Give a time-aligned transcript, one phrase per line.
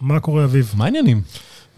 [0.00, 0.72] מה קורה, אביב?
[0.76, 1.22] מה העניינים?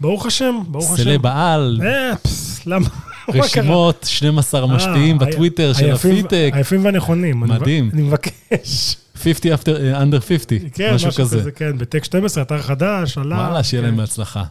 [0.01, 1.03] ברוך השם, ברוך השם.
[1.03, 2.87] סלב העל, אה, פס, למה?
[3.33, 7.39] רשימות, 12 המשפיעים אה, בטוויטר של הפיטק, היפים והנכונים.
[7.39, 7.89] מדהים.
[7.93, 8.95] אני מבקש.
[9.21, 11.51] 50 after, uh, under 50, כן, משהו כזה.
[11.51, 13.35] כן, בטק 12, אתר חדש, עלה.
[13.35, 13.87] וואלה, שיהיה כן.
[13.87, 14.43] להם בהצלחה.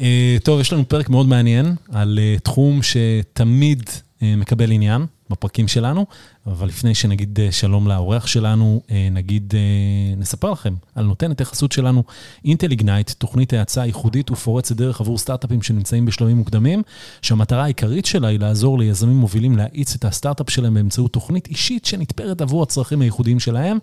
[0.00, 3.82] אה, טוב, יש לנו פרק מאוד מעניין על אה, תחום שתמיד
[4.22, 6.06] אה, מקבל עניין בפרקים שלנו,
[6.46, 11.72] אבל לפני שנגיד אה, שלום לאורח שלנו, אה, נגיד, אה, נספר לכם על נותנת החסות
[11.72, 12.02] שלנו,
[12.44, 16.82] Intel Ignite, תוכנית האצה ייחודית ופורצת דרך עבור סטארט-אפים שנמצאים בשלבים מוקדמים,
[17.22, 22.40] שהמטרה העיקרית שלה היא לעזור ליזמים מובילים להאיץ את הסטארט-אפ שלהם באמצעות תוכנית אישית שנתפרת
[22.40, 23.78] עבור הצרכים הייחודיים שלהם.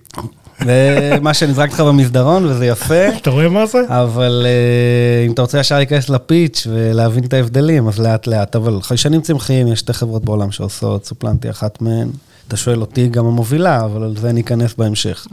[0.65, 3.79] זה מה שנזרק לך במסדרון וזה יפה, אתה רואה מה זה?
[3.89, 8.57] אבל אה, אם אתה רוצה ישר להיכנס לפיץ' ולהבין את ההבדלים, אז לאט לאט.
[8.57, 12.09] אבל חיישנים צמחיים, יש שתי חברות בעולם שעושות, סופלנט היא אחת מהן.
[12.49, 15.27] אתה שואל אותי גם המובילה, אבל על זה ניכנס בהמשך.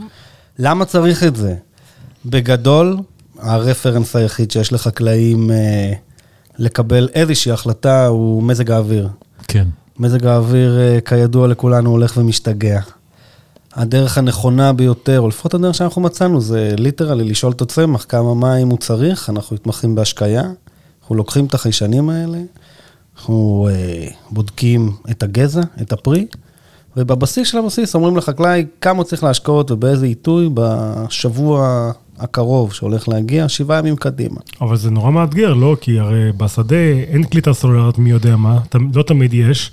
[0.58, 1.54] למה צריך את זה?
[2.26, 2.96] בגדול,
[3.38, 5.92] הרפרנס היחיד שיש לחקלאים אה,
[6.58, 9.08] לקבל איזושהי החלטה הוא מזג האוויר.
[9.48, 9.68] כן.
[9.98, 12.80] מזג האוויר, אה, כידוע לכולנו, הולך ומשתגע.
[13.74, 18.68] הדרך הנכונה ביותר, או לפחות הדרך שאנחנו מצאנו, זה ליטרלי לשאול את הצמח כמה מים
[18.68, 20.42] הוא צריך, אנחנו מתמחים בהשקיה,
[21.02, 22.38] אנחנו לוקחים את החיישנים האלה,
[23.16, 26.26] אנחנו אה, בודקים את הגזע, את הפרי,
[26.96, 33.78] ובבסיס של הבסיס אומרים לחקלאי כמה צריך להשקעות ובאיזה עיתוי בשבוע הקרוב שהולך להגיע, שבעה
[33.78, 34.40] ימים קדימה.
[34.60, 35.76] אבל זה נורא מאתגר, לא?
[35.80, 36.76] כי הרי בשדה
[37.08, 38.58] אין קליטה סולארית מי יודע מה,
[38.94, 39.72] לא תמיד יש.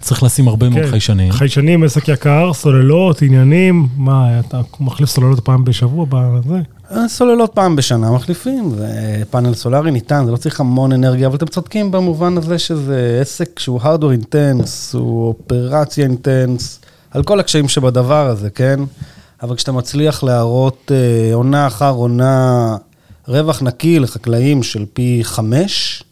[0.00, 1.32] צריך לשים הרבה מאוד כן, חיישנים.
[1.32, 6.60] חיישנים, עסק יקר, סוללות, עניינים, מה, אתה מחליף סוללות פעם בשבוע בזה?
[7.08, 11.46] סוללות פעם בשנה מחליפים, זה פאנל סולארי ניתן, זה לא צריך המון אנרגיה, אבל אתם
[11.46, 18.26] צודקים במובן הזה שזה עסק שהוא hardware intense, הוא אופרציה intense, על כל הקשיים שבדבר
[18.26, 18.80] הזה, כן?
[19.42, 22.76] אבל כשאתה מצליח להראות אה, עונה אחר עונה
[23.28, 26.09] רווח נקי לחקלאים של פי חמש, אה,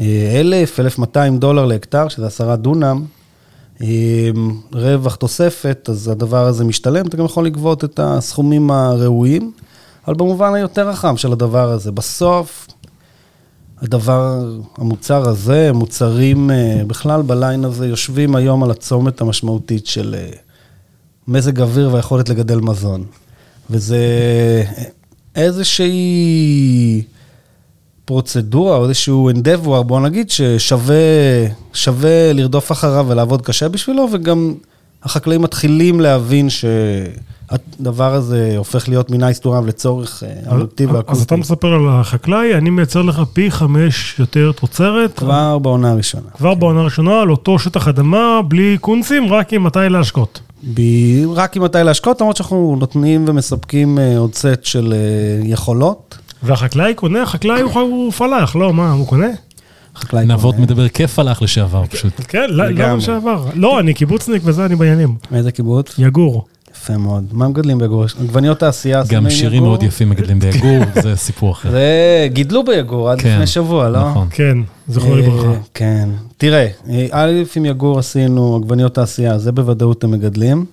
[0.00, 3.04] אלף, אלף מאתיים דולר להקטר, שזה עשרה דונם,
[3.82, 4.30] אה,
[4.72, 9.52] רווח תוספת, אז הדבר הזה משתלם, אתה גם יכול לגבות את הסכומים הראויים,
[10.06, 11.92] אבל במובן היותר רחב של הדבר הזה.
[11.92, 12.68] בסוף,
[13.82, 14.44] הדבר,
[14.76, 20.30] המוצר הזה, מוצרים אה, בכלל בליין הזה, יושבים היום על הצומת המשמעותית של אה,
[21.28, 23.04] מזג אוויר והיכולת לגדל מזון.
[23.70, 23.98] וזה
[25.34, 27.02] איזושהי
[28.04, 30.94] פרוצדורה או איזשהו endeavor, בוא נגיד, ששווה
[31.72, 34.54] שווה לרדוף אחריו ולעבוד קשה בשבילו, וגם
[35.02, 41.36] החקלאים מתחילים להבין שהדבר הזה הופך להיות מ-nice to have לצורך אה, אמיתי אז אתה.
[41.36, 45.18] מספר על החקלאי, אני מייצר לך פי חמש יותר תוצרת.
[45.18, 46.30] כבר בעונה הראשונה.
[46.36, 50.40] כבר בעונה הראשונה, על אותו שטח אדמה, בלי קונצים, רק עם מתי להשקות.
[50.74, 56.18] ב- רק עם מתי להשקות, למרות שאנחנו נותנים ומספקים אה, עוד סט של אה, יכולות.
[56.42, 59.28] והחקלאי קונה, החקלאי הוא, פלאח, לא, מה, הוא קונה?
[59.96, 60.66] חקלאי נבות קונה.
[60.66, 62.12] מדבר כיף הלך לשעבר פשוט.
[62.28, 62.96] כן, לא, לא לגמרי.
[62.96, 63.44] לשעבר.
[63.54, 65.16] לא, אני קיבוצניק וזה, אני בעניינים.
[65.30, 65.94] מאיזה קיבוץ?
[65.98, 66.46] יגור.
[66.76, 67.24] יפה מאוד.
[67.32, 68.04] מה מגדלים ביגור?
[68.20, 69.02] עגבניות תעשייה.
[69.08, 69.62] גם שירים?
[69.62, 71.70] מאוד יפים מגדלים ביגור, זה סיפור אחר.
[71.70, 74.10] זה גידלו ביגור עד כן, לפני שבוע, לא?
[74.10, 74.28] נכון.
[74.30, 74.58] כן,
[74.88, 75.60] זכרו אה, לברכה.
[75.74, 76.08] כן.
[76.36, 80.64] תראה, אה, א', עם יגור עשינו עגבניות תעשייה, זה בוודאות הם מגדלים.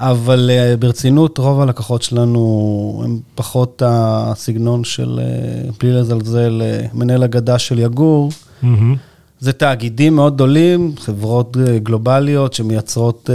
[0.00, 7.24] אבל אה, ברצינות, רוב הלקוחות שלנו הם פחות הסגנון של, אה, בלי לזלזל, אה, מנהל
[7.24, 8.30] אגדה של יגור.
[8.62, 8.96] מהמם.
[9.40, 13.30] זה תאגידים מאוד גדולים, חברות גלובליות שמייצרות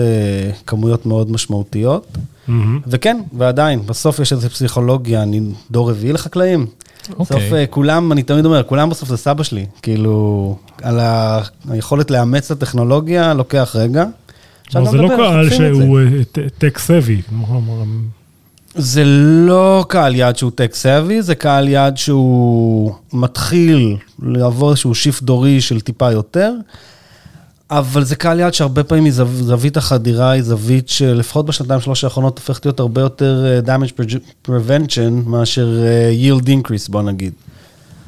[0.68, 2.18] כמויות מאוד משמעותיות.
[2.48, 2.80] מהמם.
[2.88, 5.42] וכן, ועדיין, בסוף יש איזו פסיכולוגיה, אני
[5.72, 6.66] דור רביעי לחקלאים.
[7.10, 7.54] בסוף אוקיי.
[7.54, 9.66] אה, כולם, אני תמיד אומר, כולם בסוף זה סבא שלי.
[9.82, 11.00] כאילו, על
[11.70, 14.06] היכולת לאמץ את הטכנולוגיה לוקח רגע.
[14.76, 15.50] גם זה לא קהל.
[15.50, 16.00] שהוא
[16.58, 17.22] tech savvy.
[18.76, 19.04] זה
[19.48, 25.62] לא קהל יעד שהוא tech savvy, זה קהל יעד שהוא מתחיל לעבור איזשהו shift דורי
[25.62, 26.54] של טיפה יותר,
[27.72, 32.04] אבל זה קהל יעד שהרבה פעמים היא זו- זווית החדירה היא זווית שלפחות בשנתיים שלוש
[32.04, 34.14] האחרונות הופכת להיות הרבה יותר אה, damage
[34.48, 37.34] prevention מאשר אה, yield increase, בוא נגיד.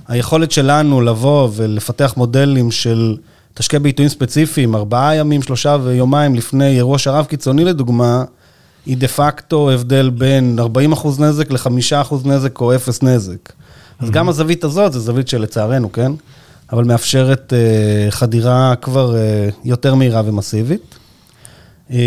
[0.07, 3.15] היכולת שלנו לבוא ולפתח מודלים של
[3.53, 8.23] תשקה בעיתויים ספציפיים, ארבעה ימים, שלושה ויומיים לפני אירוע שרב קיצוני לדוגמה,
[8.85, 11.67] היא דה פקטו הבדל בין 40 אחוז נזק ל-5
[12.01, 13.53] אחוז נזק או 0 נזק.
[13.99, 16.11] אז גם הזווית הזאת, זו זווית שלצערנו, כן?
[16.71, 20.95] אבל מאפשרת אה, חדירה כבר אה, יותר מהירה ומסיבית.
[21.91, 21.97] אה,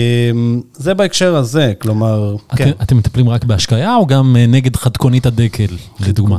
[0.74, 2.70] זה בהקשר הזה, כלומר, כן.
[2.82, 5.66] אתם- מטפלים רק בהשקיה או גם אה, נגד חדקונית הדקל,
[6.00, 6.38] לדוגמה?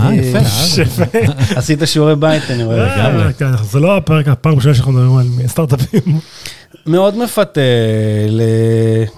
[0.00, 0.38] אה, יפה.
[1.18, 1.56] אה?
[1.58, 2.96] עשית שיעורי בית, אני רואה.
[2.96, 3.32] לגמרי.
[3.32, 6.18] כן, זה לא הפרק, הפעם הראשונה שאנחנו מדברים על סטארט-אפים.
[6.86, 7.60] מאוד מפתה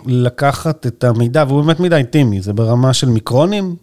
[0.07, 3.77] לקחת את המידע, והוא באמת מידע אינטימי, זה ברמה של מיקרונים,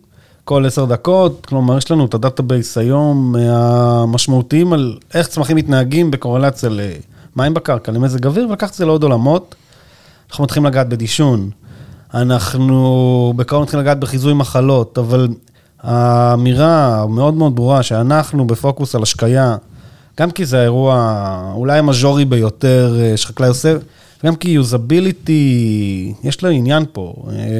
[0.43, 6.11] כל עשר דקות, כלומר, יש לנו את ה database היום המשמעותיים על איך צמחים מתנהגים
[6.11, 9.55] בקורלציה למים בקרקע, למזג אוויר, ולקחת את זה לעוד עולמות.
[10.29, 11.49] אנחנו מתחילים לגעת בדישון,
[12.13, 15.27] אנחנו בקרוב מתחילים לגעת בחיזוי מחלות, אבל
[15.83, 19.55] האמירה המאוד מאוד ברורה שאנחנו בפוקוס על השקיה,
[20.19, 23.75] גם כי זה האירוע אולי המז'ורי ביותר אה, שחקלאי עושה,
[24.23, 27.13] וגם כי יוזביליטי, יש לו עניין פה.
[27.31, 27.59] אה,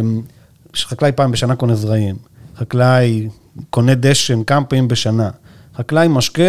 [0.74, 2.16] שחקלאי פעם בשנה קונה זרעים,
[2.58, 3.28] חקלאי
[3.70, 5.30] קונה דשן כמה פעמים בשנה,
[5.78, 6.44] חקלאי משקה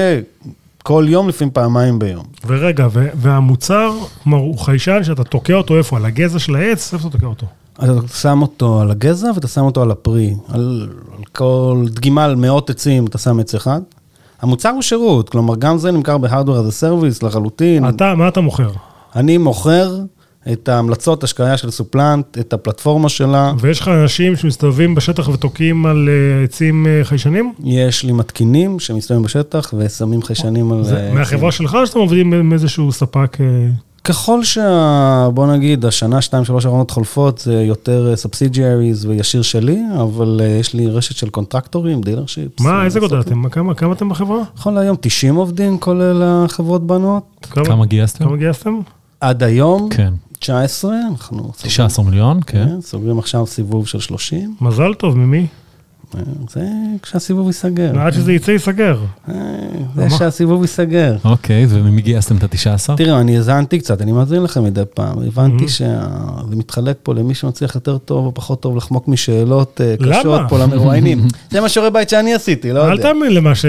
[0.82, 2.24] כל יום, לפעמים פעמיים ביום.
[2.46, 5.96] ורגע, והמוצר, כלומר, הוא חיישן שאתה תוקע אותו איפה?
[5.96, 6.94] על הגזע של העץ?
[6.94, 7.46] איפה אתה תוקע אותו?
[7.84, 10.34] אתה שם אותו על הגזע ואתה שם אותו על הפרי.
[10.48, 13.80] על, על כל דגימה על מאות עצים אתה שם עץ אחד.
[14.42, 17.88] המוצר הוא שירות, כלומר גם זה נמכר as a service לחלוטין.
[17.88, 18.70] אתה, מה אתה מוכר?
[19.16, 19.98] אני מוכר
[20.52, 23.52] את ההמלצות השקיה של סופלנט, את הפלטפורמה שלה.
[23.58, 27.52] ויש לך אנשים שמסתובבים בשטח ותוקעים על אה, עצים אה, חיישנים?
[27.64, 30.84] יש לי מתקינים שמסתובבים בשטח ושמים חיישנים על...
[30.84, 33.36] זה אה, מהחברה שלך או שאתם עובדים עם איזשהו ספק?
[34.00, 35.28] אה, ככל שה...
[35.34, 40.74] בוא נגיד, השנה, שתיים, שלוש האחרונות חולפות, זה יותר subsidiaries וישיר שלי, אבל אה, יש
[40.74, 42.60] לי רשת של קונטרקטורים, dealerships.
[42.64, 43.48] מה, איזה גודל אתם?
[43.48, 44.42] כמה כמה אתם בחברה?
[44.56, 47.46] נכון להיום 90 עובדים, כולל החברות בנות.
[47.66, 48.24] כמה גייסתם?
[48.24, 48.78] כמה גייסתם?
[49.20, 50.12] עד היום, כן.
[50.38, 52.66] 19, אנחנו סוגרים- 19 מיליון, כן.
[52.68, 54.54] כן, סוגרים עכשיו סיבוב של 30.
[54.60, 55.46] מזל טוב, ממי?
[56.50, 56.66] זה
[57.02, 58.00] כשהסיבוב ייסגר.
[58.00, 58.98] עד שזה יצא, ייסגר.
[59.28, 59.34] אה,
[59.96, 61.16] זה שהסיבוב ייסגר.
[61.24, 62.96] אוקיי, וממי גייסתם את ה-19?
[62.96, 65.18] תראו, אני האזנתי קצת, אני מאזין לכם מדי פעם.
[65.26, 65.68] הבנתי Mhm.
[65.68, 65.96] שזה
[66.56, 69.94] מתחלק פה למי שמצליח יותר טוב או פחות טוב לחמוק משאלות אה?
[70.10, 71.26] קשות פה למרואיינים.
[71.50, 73.02] זה מה שיעורי בית שאני עשיתי, לא אל יודע.
[73.02, 73.64] תאמין למה ש...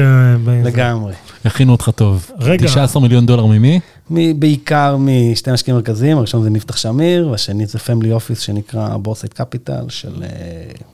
[0.65, 1.13] לגמרי.
[1.45, 2.31] הכינו אותך טוב.
[2.39, 2.65] רגע.
[2.67, 3.79] 19 מיליון דולר ממי?
[4.09, 9.33] מ- בעיקר משתי משקיעים מרכזיים, הראשון זה מבטח שמיר, והשני זה family office שנקרא Boresight
[9.33, 10.27] Capital, של אה,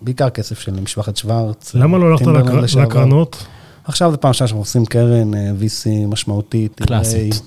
[0.01, 1.75] בעיקר כסף של משפחת שוורץ.
[1.75, 2.81] למה לא הלכת לקר-.
[2.81, 3.45] לקרנות?
[3.83, 6.81] עכשיו זו פעם ראשונה שאנחנו עושים קרן אה, VC משמעותית.
[6.85, 7.33] קלאסית.
[7.33, 7.39] אה,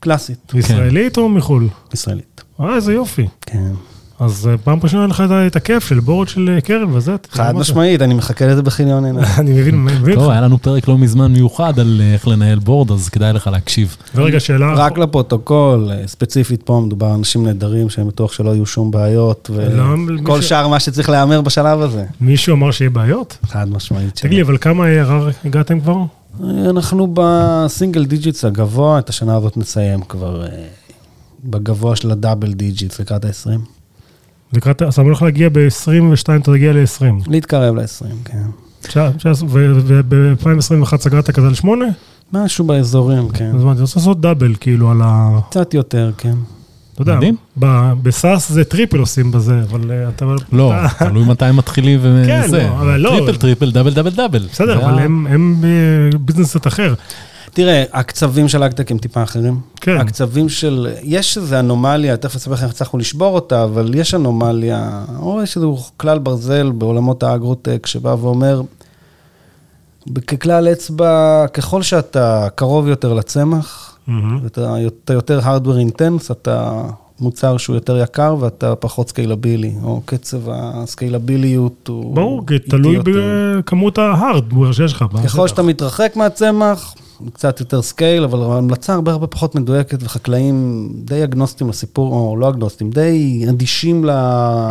[0.00, 1.68] קלאסית, ישראלית או מחו"ל?
[1.94, 2.42] ישראלית.
[2.60, 3.26] אה, איזה יופי.
[3.40, 3.72] כן.
[4.20, 7.16] אז אה, פעם ראשונה היה לך את הכיף של בורד של אה, קרן וזה.
[7.30, 7.54] חד.
[7.54, 9.26] משמעית, אני מחכה לזה בכיליון עיניים.
[9.38, 10.30] אני מבין, מבין טוב.
[10.30, 13.96] היה לנו פרק לא מזמן מיוחד על אה, איך לנהל בורד, אז כדאי לך להקשיב.
[14.14, 14.74] ורגע, שאלה...
[14.74, 19.82] רק לפרוטוקול, ספציפית פה מדובר על אנשים נהדרים שאני בטוח שלא יהיו שום בעיות, לא,
[19.82, 22.04] וכל מישהו- שאר מה שצריך להיאמר בשלב הזה.
[22.20, 23.38] מישהו אמר שיהיה בעיות?
[23.46, 24.14] חד משמעית.
[24.14, 25.96] תגיד לי, אבל כמה ARR הגעתם כבר?
[26.70, 30.44] אנחנו ב single digits הגבוה, את השנה הזאת נסיים כבר
[31.44, 33.77] בגבוה של ה double digits לקראת ה-20.
[34.52, 35.90] לקראת, אז אתה הולך להגיע ב-22,
[36.42, 37.04] אתה תגיע ל-20.
[37.30, 38.42] להתקרב ל-20, כן.
[39.48, 41.84] וב-2021 סגרת כזה על 8?
[42.32, 43.50] משהו באזורים, כן.
[43.54, 45.38] אז מה, אתה רוצה לעשות double, כאילו, על ה...
[45.50, 46.34] קצת יותר, כן.
[46.94, 47.18] אתה יודע,
[48.02, 50.24] ב SaaS זה triple עושים בזה, אבל אה, אתה...
[50.52, 52.58] לא, תלוי מתי מתחילים כן, וזה.
[52.62, 53.10] לא, אבל לא.
[53.10, 54.48] triple triple, double double double.
[54.52, 56.94] בסדר, אבל הם- הם אה, business קצת אחר.
[57.52, 59.60] תראה, הקצבים של AgTech הם טיפה אחרים.
[59.80, 59.96] כן.
[59.96, 65.04] הקצבים של, יש איזו אנומליה, תכף אספר לכם איך הצלחנו לשבור אותה, אבל יש אנומליה,
[65.18, 68.62] או יש איזשהו כלל ברזל בעולמות האגרוטק, שבא ואומר,
[70.26, 73.98] ככלל אצבע, ככל שאתה קרוב יותר לצמח.
[74.42, 74.74] ואתה
[75.04, 76.82] אתה יותר hardware intense, אתה
[77.20, 82.14] מוצר שהוא יותר יקר ואתה פחות סקיילבילי, או קצב הסקיילביליות הוא...
[82.14, 83.10] ברור, כי תלוי יותר.
[83.58, 85.04] בכמות ה hardware שיש לך.
[85.24, 85.48] ככל.
[85.48, 86.94] שאתה מתרחק מהצמח,
[87.32, 92.48] קצת יותר scale, אבל ההמלצה הרבה הרבה פחות מדויקת, וחקלאים די אגנוסטים לסיפור, או לא
[92.48, 94.10] אגנוסטים, די אדישים ל...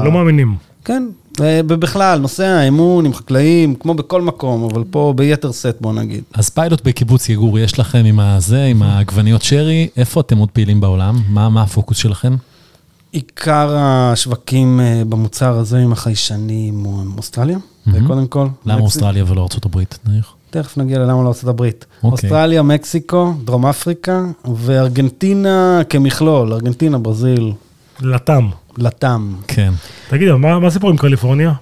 [0.04, 0.56] לא מאמינים.
[0.86, 1.08] כן,
[1.42, 6.24] אה, ובכלל, נושא האמון עם חקלאים, כמו בכל מקום, אבל פה ביתר שאת, בוא נגיד.
[6.34, 10.82] אז פיילוט בקיבוץ יגור יש לכם עם הזה, עם העגבניות שרי, איפה אתם עוד פעילים
[10.82, 11.22] בעולם?
[11.30, 12.36] מה מה הפוקוס שלכם?
[13.12, 18.08] עיקר השווקים אה, במוצר הזה עם החיישנים הוא אוסטרליה, מהמם.
[18.08, 18.48] קודם כל.
[18.66, 20.37] למה אוסטרליה ולא ארצות הברית, נניח?
[20.50, 21.86] תכף נגיע ללמה לא ארצות הברית.
[22.04, 22.12] אוקיי.
[22.12, 24.25] אוסטרליה, מקסיקו, דרום אפריקה,
[24.56, 27.54] וארגנטינה כמכלול, ארגנטינה, ברזיל,
[28.01, 28.50] לטם.
[28.77, 29.36] לטם.
[29.48, 29.74] כן.
[30.10, 31.54] תגיד, מה מה הסיפור עם קליפורניה?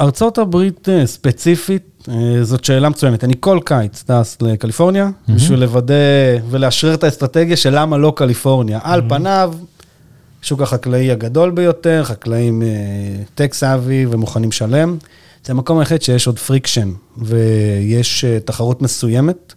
[0.00, 3.24] ארצות הברית אה, ספציפית, אה, זאת שאלה מצוינת.
[3.24, 5.38] אני כל קיץ טס לקליפורניה, מהמם.
[5.38, 5.94] בשביל לוודא
[6.50, 8.78] ולאשרר את האסטרטגיה של למה לא קליפורניה.
[8.82, 9.54] על פניו,
[10.42, 12.62] שוק החקלאי הגדול ביותר, חקלאים
[13.34, 14.96] tech savvy ומוכנים שלם.
[15.44, 19.52] זה המקום היחיד שיש עוד friction ויש אה, תחרות מסוימת.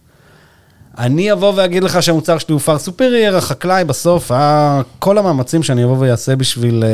[0.98, 5.84] אני אבוא ואגיד לך שהמוצר שלי הוא far superior, החקלאי בסוף, ה- כל המאמצים שאני
[5.84, 6.90] אבוא ויעשה בשביל אה,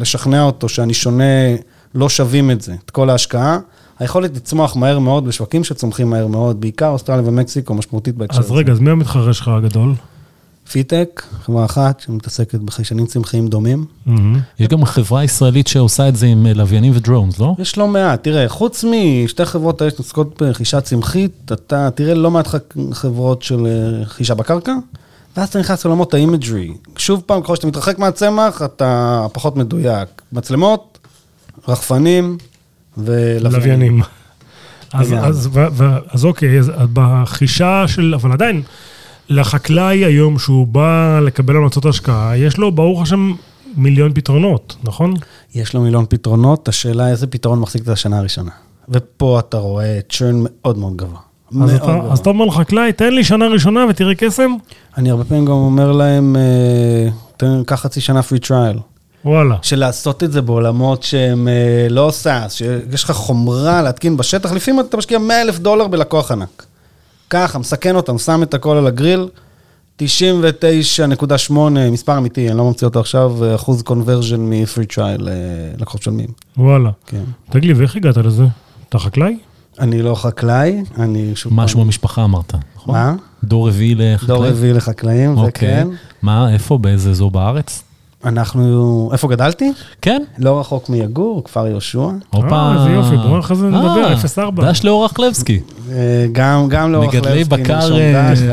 [0.00, 1.24] לשכנע אותו שאני שונה,
[1.94, 3.58] לא שווים את זה, את כל ההשקעה.
[3.98, 8.72] היכולת לצמוח מהר מאוד בשווקים שצומחים מהר מאוד, בעיקר אוסטרליה ומקסיקו משמעותית בהקשר אז רגע,
[8.72, 9.94] אז מי המתחרה שלך הגדול?
[10.70, 13.84] פיטק, חברה אחת שמתעסקת בחיישנים צמחיים דומים.
[14.06, 14.40] מהמם.
[14.58, 17.54] יש גם חברה ישראלית שעושה את זה עם אה, לוויינים ודרונס, לא?
[17.58, 22.48] יש לא מעט, תראה, חוץ משתי חברות האלה שעוסקות ברכישה צמחית, אתה תראה לא מעט
[22.92, 24.74] חברות של אה, רכישה בקרקע,
[25.36, 26.72] ואז אתה נכנס לעולמות ה imagery.
[26.96, 30.08] שוב פעם, ככל שאתה מתרחק מהצמח, אתה פחות מדויק.
[30.32, 30.98] מצלמות,
[31.68, 32.38] רחפנים
[32.98, 34.02] ולוויינים.
[34.92, 38.62] אז אוקיי, אז בחישה של, אבל עדיין,
[39.28, 43.32] לחקלאי היום שהוא בא לקבל המלצות השקיה, יש לו ברוך השם
[43.76, 45.14] מיליון פתרונות, נכון?
[45.54, 48.50] יש לו מיליון פתרונות, השאלה איזה פתרון מחזיק את השנה הראשונה.
[48.88, 51.18] ופה אתה רואה churn מאוד מאוד גבוה.
[51.50, 52.12] אז מאוד אתה, גבוה.
[52.12, 54.50] אז אתה אומר לחקלאי, תן לי שנה ראשונה ותראה קסם?
[54.98, 58.78] אני הרבה פעמים גם אומר להם, אה, תן, קח חצי שנה free trial.
[59.24, 59.56] וואלה.
[59.62, 64.80] של לעשות את זה בעולמות שהם אה, לא SaaS, שיש לך חומרה להתקין בשטח, לפעמים
[64.80, 66.66] אתה משקיע 100 אלף דולר בלקוח ענק.
[67.30, 69.28] ככה, מסכן אותם, שם את הכל על הגריל,
[70.02, 71.52] 99.8,
[71.92, 75.28] מספר אמיתי, אני לא ממציא אותו עכשיו, אחוז conversion מ free trial,
[75.78, 76.28] לקוחות משלמים.
[76.56, 76.90] וואלה.
[77.06, 77.22] כן.
[77.50, 78.44] תגיד לי, ואיך הגעת לזה?
[78.88, 79.36] אתה חקלאי?
[79.80, 82.94] אני לא חקלאי, אני שוב משהו במשפחה אמרת, נכון?
[82.94, 83.14] מה?
[83.44, 84.28] דור רביעי לחקלאי?
[84.28, 85.68] דור רביעי לחקלאים, זה אוקיי.
[85.68, 85.88] כן.
[86.22, 87.82] מה, איפה, באיזה אזור בארץ?
[88.24, 89.72] אנחנו, איפה גדלתי?
[90.02, 90.22] כן.
[90.38, 91.98] לא רחוק מיגור, כפר יהושע.
[92.30, 92.48] הופה.
[92.56, 94.62] אה, איזה יופי, בואו אחרי זה נדבר, אה, 0-4.
[94.64, 95.60] דש לאור רחלבסקי.
[95.92, 97.94] אה, גם, גם לאורך מגדלי לבסקי, בקר.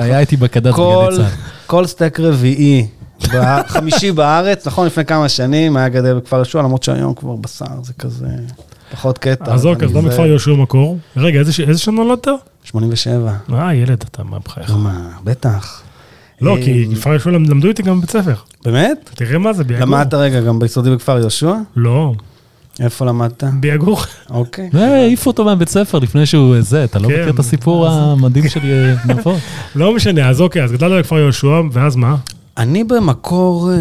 [0.01, 1.27] היה איתי בקדת כל, בגלי צה"ל.
[1.67, 2.87] כל סטייק רביעי,
[3.67, 7.93] חמישי בארץ, נכון, לפני כמה שנים, היה גדל בכפר יהושע, למרות שהיום כבר בשר, זה
[7.93, 8.27] כזה
[8.91, 9.53] פחות קטע.
[9.53, 10.97] אז אוקיי, אז אני למה זה- כפר יהושע מקור?
[11.17, 12.27] רגע, איזה שנה נולדת?
[12.63, 13.33] 87.
[13.53, 14.71] אה, ילד, אתה מה בחייך.
[14.71, 15.81] מה, בטח.
[16.43, 18.33] לא, אה, כי כפר יהושע למדו איתי גם בבית ספר.
[18.65, 19.09] באמת?
[19.15, 19.85] תראה מה זה, ביגור.
[19.85, 21.53] למדת רגע גם ביסודי בכפר יהושע?
[21.75, 22.13] לא,
[22.79, 23.43] איפה למדת?
[23.59, 23.99] ביגור.
[24.29, 24.69] אוקיי.
[24.73, 28.59] והעיף אותו מהבית ספר לפני שהוא זה, אתה לא כן, מכיר את הסיפור המדהים של
[28.63, 29.37] אה, נפות?
[29.75, 32.15] לא משנה, אז אוקיי, אז גדלת בכפר יהושע, ואז מה?
[32.57, 33.77] אני במקור אה,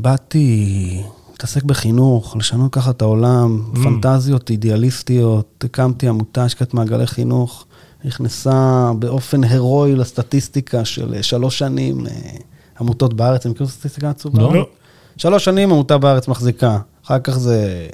[0.00, 3.78] באתי להתעסק בחינוך, לשנות ככה את העולם, Mm.
[3.82, 7.64] פנטזיות אידיאליסטיות, הקמתי עמותה שקט מעגלי חינוך,
[8.06, 12.12] נכנסה באופן הירואי לסטטיסטיקה של אה, שלוש שנים, אה,
[12.80, 14.42] עמותות בארץ, הם מכירים את הסטטיסטיקה העצובה?
[14.42, 14.66] לא.
[15.16, 17.88] שלוש שנים עמותה בארץ מחזיקה, אחר כך זה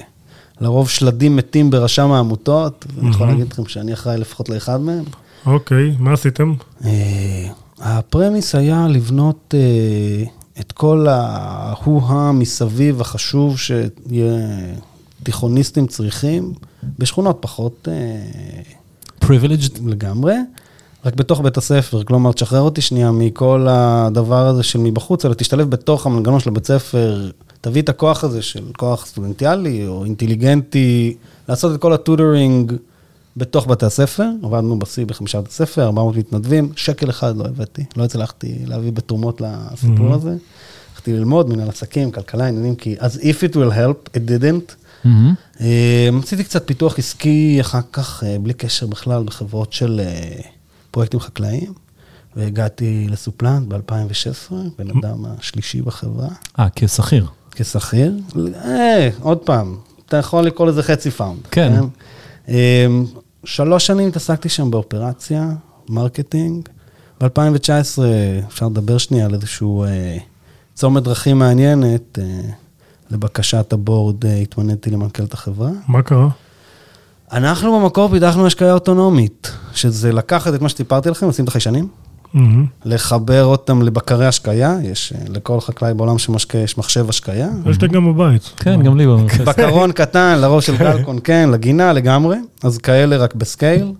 [0.61, 3.27] לרוב שלדים מתים ברשם העמותות, ואני יכול.
[3.27, 5.03] להגיד לכם שאני אחראי לפחות לאחד מהם.
[5.45, 6.53] אוקיי, מה עשיתם?
[6.85, 7.47] אה,
[7.79, 9.55] הפרמיס היה לבנות
[10.59, 13.55] את כל ההוא-הא מסביב החשוב
[15.19, 16.53] שתיכוניסטים צריכים,
[16.99, 17.87] בשכונות פחות
[19.27, 19.79] privileged?
[19.85, 20.35] לגמרי,
[21.05, 22.03] רק בתוך בית הספר.
[22.03, 26.65] כלומר, תשחרר אותי שנייה מכל הדבר הזה של מבחוץ, אלא תשתלב בתוך המנגנון של הבית
[26.67, 27.29] ספר,
[27.61, 31.15] תביא את הכוח הזה של כוח סטודנטיאלי או אינטליגנטי,
[31.49, 32.73] לעשות את כל הטוטורינג
[33.37, 34.27] בתוך בתי הספר.
[34.43, 39.41] עבדנו בשיא בחמישה בתי ספר, 400 מתנדבים, שקל אחד לא הבאתי, לא הצלחתי להביא בתרומות
[39.41, 40.15] לסיפור Mhm.
[40.15, 40.35] הזה.
[40.91, 44.82] הלכתי ללמוד מנהל עסקים, כלכלה, עניינים, כי אז if it will help, it didn't.
[45.61, 50.41] אה, עשיתי קצת פיתוח עסקי אחר כך, אה, בלי קשר בכלל, בחברות של אה,
[50.91, 51.73] פרויקטים חקלאיים,
[52.35, 56.27] והגעתי לסופלנט ב-2016, בן אדם השלישי בחברה,
[56.59, 57.27] אה, כשכיר.
[57.51, 58.13] כשכיר.
[58.65, 61.39] אה, עוד פעם, אתה יכול לקרוא לזה חצי founder.
[61.51, 61.73] כן.
[62.49, 62.87] אה,
[63.45, 65.49] שלוש שנים התעסקתי שם באופרציה,
[65.89, 66.69] marketing.
[67.21, 68.01] ב-2019
[68.47, 70.17] אפשר לדבר שנייה על איזשהו אה,
[70.73, 72.41] צומת דרכים מעניינת, אה,
[73.13, 75.69] לבקשת ה board אה, התמניתי למנכ"ל החברה.
[75.87, 76.27] מה קרה?
[77.31, 81.87] אנחנו במקור פיתחנו השקיה אוטונומית, שזה לקחת את מה שסיפרתי לכם, לשים את החיישנים,
[82.33, 82.65] מהמם.
[82.85, 87.49] לחבר אותם לבקרי השקיה, יש אה, לכל חקלאי בעולם שמשקה, יש מחשב השקיה.
[87.65, 88.51] יש לי גם בבית.
[88.57, 89.41] כן, גם לי במרכז.
[89.41, 93.93] בקרון קטן, לראש של גלקון, כן, לגינה לגמרי, אז כאלה רק בסקייל.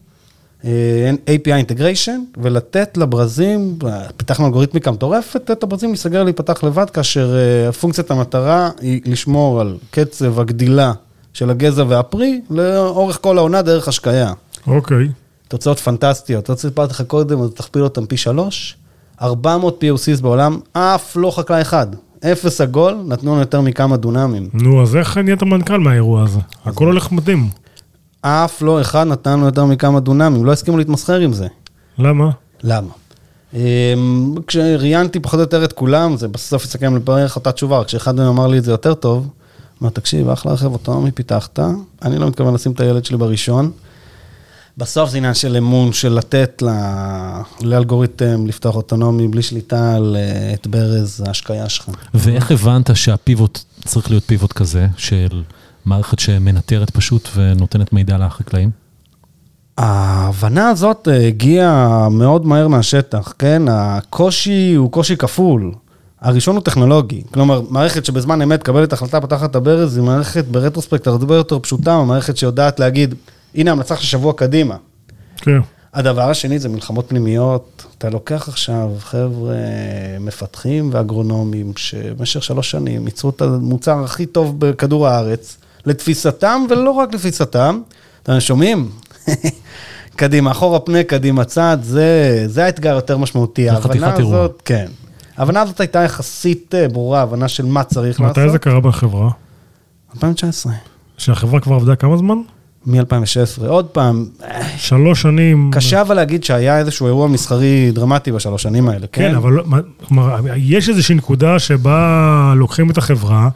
[0.66, 7.36] אה, API integration, ולתת לברזים, אה, פיתחנו אלגוריתמיקה מטורפת, לתת לברזים להיסגר להיפתח לבד, כאשר
[7.36, 10.94] אה, פונקציית המטרה היא לשמור על קצב הגדילה
[11.34, 14.34] של הגזע והפרי לאורך כל העונה דרך השקיה.
[14.68, 15.08] אוקיי.
[15.48, 16.50] תוצאות פנטסטיות.
[16.50, 18.76] לא סיפרתי לך קודם, אז תכפיל אותם פי שלוש.
[19.22, 21.88] 400 POCs בעולם, אף לא חקלאי אחד.
[22.32, 24.50] אפס עגול, נתנו לנו יותר מכמה דונמים.
[24.54, 26.40] נו, אז איך נהיית מנכ"ל מהאירוע הזה?
[26.66, 27.63] הכל הולך מדהים.
[28.26, 31.48] אף לא אחד נתן לנו יותר מכמה דונמים, לא הסכימו להתמסחר עם זה.
[31.98, 32.30] למה?
[32.64, 32.90] למה?
[33.54, 38.16] אמ, כשראיינתי פחות או יותר את כולם, זה בסוף הסתכם לבערך אותה תשובה, רק שאחד
[38.16, 39.28] מהם אמר לי את זה יותר טוב,
[39.82, 41.60] אמר, תקשיב, אחלה רכב אוטונומי פיתחת,
[42.02, 43.72] אני לא מתכוון לשים את הילד שלי בראשון.
[44.78, 46.70] בסוף זה עניין של אמון, של לתת ל-
[47.62, 51.90] לאלגוריתם לפתוח אוטונומי בלי שליטה על אה, את ברז ההשקיה שלך.
[52.14, 55.44] ואיך הבנת שהפיבוט צריך להיות פיבוט כזה, של
[55.86, 58.70] מערכת שמנטרת פשוט ונותנת מידע לחקלאים?
[59.78, 63.62] ההבנה הזאת אה, הגיעה מאוד מהר מהשטח, כן?
[63.70, 65.72] הקושי הוא קושי כפול.
[66.22, 71.08] הראשון הוא טכנולוגי, כלומר, מערכת שבזמן אמת מקבלת החלטה, פותחת את הברז, היא מערכת ברטרוספקט
[71.08, 73.16] הרבה יותר פשוטה, מערכת שיודעת להגיד,
[73.56, 74.76] הנה המלצה של שבוע קדימה.
[75.38, 75.60] כן.
[75.94, 77.86] הדבר השני זה מלחמות פנימיות.
[77.98, 79.56] אתה לוקח עכשיו חבר'ה
[80.20, 87.14] מפתחים ואגרונומים, שבמשך שלוש שנים ייצרו את המוצר הכי טוב בכדור הארץ, לתפיסתם, ולא רק
[87.14, 87.80] לתפיסתם.
[88.24, 88.90] אתם שומעים?
[90.16, 93.70] קדימה, אחורה פנה, קדימה צד, זה, זה האתגר יותר משמעותי.
[93.70, 94.14] ההבנה.
[94.14, 94.86] הזאת, כן.
[95.38, 98.38] ההבנה הזאת הייתה יחסית אה, ברורה, הבנה של מה צריך לעשות.
[98.38, 99.30] מתי זה קרה בחברה?
[100.16, 100.74] 2019.
[101.18, 102.38] שהחברה כבר עבדה כמה זמן?
[102.86, 103.68] מ-2016.
[103.68, 105.72] עוד פעם, אה, שלוש שנים.
[105.74, 109.30] קשה אבל להגיד שהיה איזשהו אירוע מסחרי דרמטי בשלוש שנים האלה, כן?
[109.30, 109.64] כן, אבל לא-
[110.08, 113.50] כלומר, יש איזושהי נקודה שבה לוקחים את החברה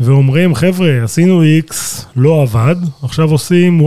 [0.00, 1.74] ואומרים, חבר'ה, עשינו X,
[2.16, 3.84] לא עבד, עכשיו עושים Y.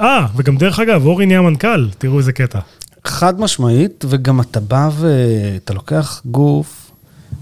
[0.00, 2.58] אה, וגם דרך אגב, אורי נהיה מנכ"ל, תראו איזה קטע.
[3.04, 6.90] חד משמעית, וגם אתה בא ואתה לוקח גוף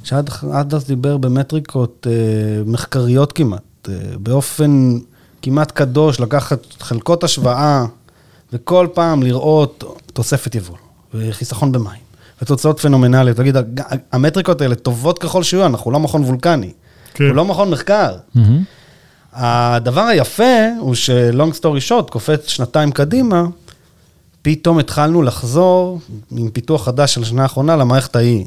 [0.04, 4.98] שעד עד אז דיבר במטריקות אה, מחקריות כמעט, אה, באופן
[5.42, 7.84] כמעט קדוש, לקחת חלקות השוואה,
[8.52, 10.78] וכל פעם לראות תוספת יבול,
[11.14, 12.00] וחיסכון במים,
[12.42, 13.36] ותוצאות פנומנליות.
[13.36, 13.56] תגיד,
[14.12, 16.72] המטריקות האלה טובות ככל שיהיו, אנחנו לא מכון וולקני,
[17.14, 17.24] כן.
[17.24, 18.16] אנחנו לא מכון מחקר.
[18.34, 18.62] מהמם.
[19.32, 23.44] הדבר היפה הוא שלונג סטורי שוט, קופץ שנתיים קדימה,
[24.42, 26.00] פתאום התחלנו לחזור
[26.30, 28.44] עם פיתוח חדש של השנה האחרונה למערכת ההיא.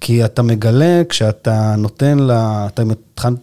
[0.00, 2.82] כי אתה מגלה, כשאתה נותן לה, אתה,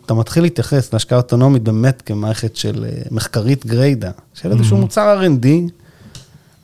[0.05, 5.47] אתה מתחיל להתייחס להשקיה אוטונומית באמת כמערכת של אה, מחקרית גרידא, של איזשהו מוצר R&D,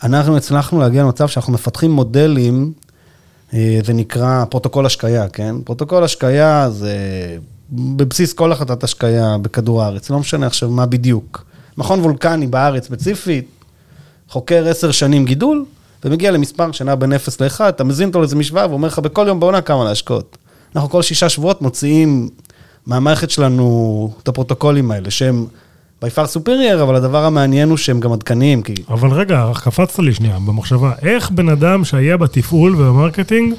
[0.03, 2.73] אנחנו הצלחנו להגיע למצב שאנחנו מפתחים מודלים,
[3.53, 5.55] אה, זה נקרא פרוטוקול השקיה, כן?
[5.65, 6.97] פרוטוקול השקיה זה
[7.71, 11.45] בבסיס כל החלטת השקיה בכדור הארץ, לא משנה עכשיו מה בדיוק.
[11.77, 13.47] מכון וולקני בארץ ספציפית,
[14.29, 15.65] חוקר עשר שנים גידול,
[16.05, 19.39] ומגיע למספר שנע בין 0 ל-1, אתה מזין אותו לאיזה משוואה ואומר לך בכל יום
[19.39, 20.37] בעונה כמה להשקות.
[20.75, 22.29] אנחנו כל שישה שבועות מוציאים
[22.85, 25.45] מהמערכת שלנו את הפרוטוקולים האלה, שהם
[26.03, 30.13] by far superior, אבל הדבר המעניין הוא שהם גם עדכניים, כי אבל רגע, קפצת לי
[30.13, 33.53] שנייה במחשבה, איך בן אדם שהיה בתפעול וב marketing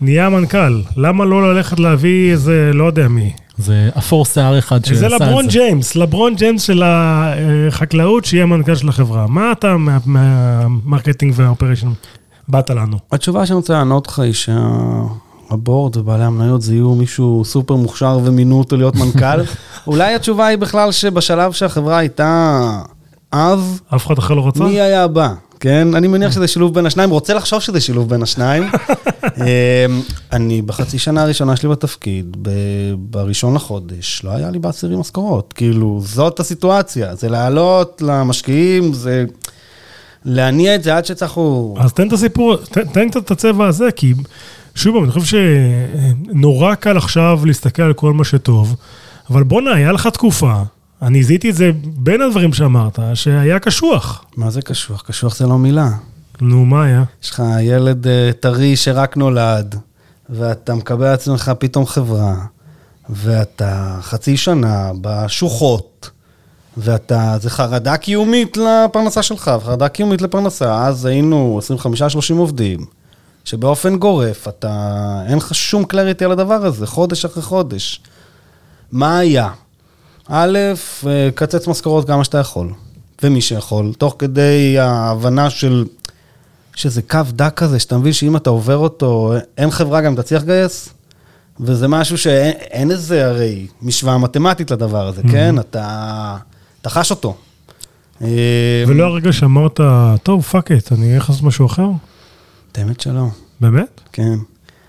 [0.00, 0.80] נהיה מנכ"ל?
[0.96, 3.32] למה לא ללכת להביא איזה, לא יודע מי?
[3.58, 5.16] זה אפור שיער אחד שעשה זה את זה.
[5.24, 9.26] לברון ג'יימס, לברון ג'יימס של החקלאות, שיהיה מנכ"ל של החברה.
[9.26, 11.88] מה אתה מה- מה marketing וה operation
[12.48, 12.96] באת לנו?
[13.12, 18.58] התשובה שאני רוצה לענות לך היא שה board ובעלי המניות זיהו מישהו סופר מוכשר ומינו
[18.58, 19.40] אותו להיות מנכ"ל.
[19.86, 22.60] אולי התשובה היא בכלל שבשלב שהחברה הייתה
[23.32, 24.64] אז, אף אחד אחר לא רצה?
[24.64, 25.32] מי היה הבא?
[25.64, 28.64] כן, אני מניח שזה שילוב בין השניים, רוצה לחשוב שזה שילוב בין השניים.
[29.24, 29.42] אמ,
[30.32, 35.52] אני בחצי שנה הראשונה שלי בתפקיד, ב- בראשון לחודש, לא היה לי בעשירי משכורות.
[35.52, 39.24] כאילו, זאת הסיטואציה, זה לעלות למשקיעים, זה
[40.24, 41.74] להניע את זה עד שצריכו...
[41.78, 44.14] אז תן את הסיפור, תן, תן קצת את הצבע הזה, כי
[44.74, 45.38] שוב אני חושב
[46.32, 48.76] שנורא קל עכשיו להסתכל על כל מה שטוב,
[49.30, 50.62] אבל בואנה, היה לך תקופה,
[51.04, 54.24] אני זיהיתי את זה בין הדברים שאמרת, שהיה קשוח.
[54.36, 55.02] מה זה קשוח?
[55.06, 55.90] קשוח זה לא מילה.
[56.40, 57.04] נו, מה היה?
[57.22, 59.74] יש לך ילד אה, טרי שרק נולד,
[60.30, 62.34] ואתה מקבל על עצמך פתאום חברה,
[63.08, 66.10] ואתה חצי שנה בשוחות,
[66.76, 70.86] ואתה, זה חרדה קיומית לפרנסה שלך, וחרדה קיומית לפרנסה.
[70.86, 71.60] אז היינו
[72.30, 72.86] 25-30 עובדים,
[73.44, 78.00] שבאופן גורף, אתה, אין לך שום קלריטי על הדבר הזה, חודש אחרי חודש.
[78.92, 79.48] מה היה?
[80.28, 80.58] א',
[81.06, 82.72] אה, קצץ משכורות כמה שאתה יכול,
[83.22, 85.84] ומי שיכול, תוך כדי ההבנה של,
[86.74, 90.42] שזה קו דק כזה, שאתה מבין שאם אתה עובר אותו, אין חברה גם אם תצליח
[90.42, 90.88] לגייס,
[91.60, 95.58] וזה משהו שאין אין איזה הרי משוואה מתמטית לדבר הזה, כן?
[95.58, 96.36] אתה,
[96.80, 97.36] אתה חש אותו.
[98.22, 99.80] אה, ולא הרגע שאמרת,
[100.22, 101.88] טוב, fuck it, אני אלך לעשות משהו אחר?
[102.72, 103.26] את האמת שלא,
[103.60, 104.00] באמת?
[104.12, 104.34] כן.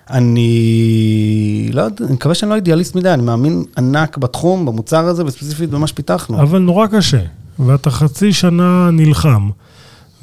[0.09, 5.25] אני לא יודע, אני מקווה שאני לא אידיאליסט מדי, אני מאמין ענק בתחום, במוצר הזה,
[5.25, 6.41] וספציפית במה שפיתחנו.
[6.41, 7.21] אבל נורא קשה,
[7.59, 9.49] ואתה חצי שנה נלחם,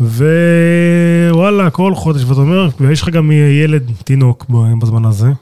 [0.00, 4.46] ווואלה, כל חודש, ואתה אומר, ויש לך גם ילד, תינוק
[4.82, 5.32] בזמן הזה,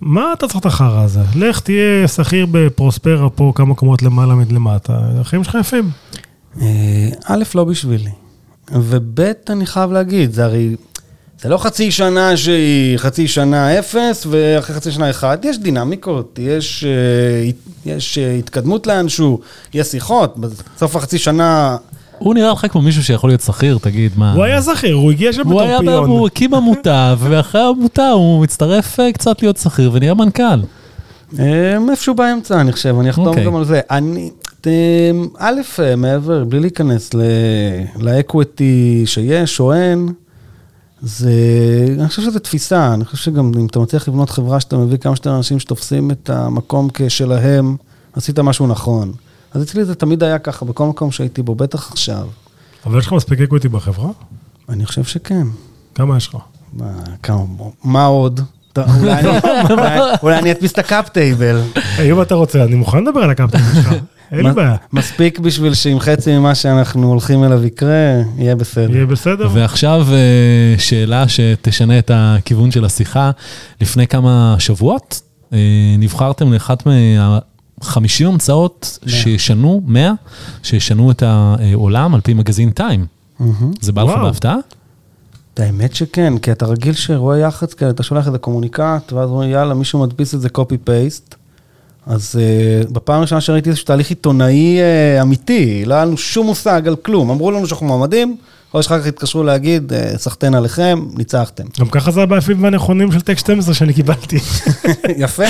[0.00, 1.20] מה אתה צריך את החרא הזה?
[1.36, 5.90] לך תהיה שכיר בפרוספרה פה כמה קומות למעלה מלמטה, החיים שלך יפים.
[6.60, 8.10] אה, א', לא בשבילי,
[8.72, 10.76] וב', אני חייב להגיד, זה הרי,
[11.44, 16.84] זה לא חצי שנה שהיא חצי שנה אפס, ואחרי חצי שנה אחד, יש דינמיקות, יש,
[16.84, 17.50] אה,
[17.92, 19.40] יש אה, התקדמות לאנשהו,
[19.74, 21.76] יש שיחות, בסוף החצי שנה...
[22.18, 24.32] הוא נראה לך כמו מישהו שיכול להיות שכיר, תגיד, מה...
[24.32, 26.10] הוא היה שכיר, הוא הגיע שם הוא בתור פיון.
[26.10, 30.60] הוא הקים עמותה, ואחרי העמותה הוא מצטרף אה, קצת להיות שכיר ונהיה מנכ"ל.
[31.90, 33.44] איפשהו באמצע, אני חושב, אני אחתום אוקיי.
[33.44, 33.80] גם על זה.
[33.90, 34.30] אני,
[35.38, 35.60] א',
[35.96, 37.20] מעבר, בלי להיכנס ל-
[38.00, 40.08] לאקוויטי שיש או אין,
[41.06, 41.30] זה,
[41.98, 45.16] אני חושב שזו תפיסה, אני חושב שגם אם אתה מצליח לבנות חברה שאתה מביא כמה
[45.16, 47.76] שיותר אנשים שתופסים את המקום כשלהם,
[48.12, 49.12] עשית משהו נכון.
[49.52, 52.26] אז אצלי זה תמיד היה ככה, בכל מקום שהייתי בו, בטח עכשיו.
[52.86, 54.08] אבל יש לך מספיק equity בחברה?
[54.68, 55.46] אני חושב שכן.
[55.94, 56.36] כמה יש לך?
[56.72, 56.86] מה,
[57.22, 57.40] כמה,
[57.84, 58.40] מה עוד?
[60.22, 61.60] אולי אני- אדפיס את ה cap table.
[61.98, 63.94] היי, אם אתה רוצה, אני מוכן לדבר על ה cap table שלך,
[64.36, 64.76] אין מה- בעיה.
[64.92, 68.94] מספיק בשביל שעם חצי ממה שאנחנו הולכים אליו יקרה, יהיה בסדר.
[68.94, 69.48] יהיה בסדר?
[69.54, 70.18] ועכשיו אה,
[70.78, 73.30] שאלה שתשנה את הכיוון של השיחה.
[73.80, 75.20] לפני כמה שבועות
[75.52, 75.58] אה,
[75.98, 77.86] נבחרתם לאחת מה-50
[78.26, 79.12] המצאות מאה.
[79.14, 80.12] שישנו, 100,
[80.62, 83.06] שישנו את העולם על פי מגזין טיים.
[83.80, 84.10] זה בא לך.
[84.22, 84.56] בהפתעה?
[85.58, 88.80] האמת שכן, כי אתה רגיל שרואה יח"צ כאלה, אתה שולח איזה קומוניקט,
[89.12, 91.34] ואז אומרים, יאללה, מישהו מדפיס את זה קופי פייסט.
[92.06, 92.38] אז
[92.86, 96.96] uh, בפעם הראשונה שראיתי איזשהו תהליך עיתונאי uh, אמיתי, לא היה לנו שום מושג על
[96.96, 97.30] כלום.
[97.30, 98.36] אמרו לנו שאנחנו מועמדים,
[98.70, 101.64] חודש אחר כך התקשרו להגיד, "אה, סחטיין עליכם, ניצחתם.
[101.80, 104.36] גם ככה זה היפים והנכונים של טק 12 שאני קיבלתי.
[105.16, 105.42] יפה.